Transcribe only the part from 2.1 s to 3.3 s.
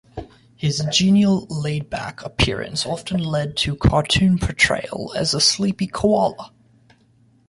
appearance often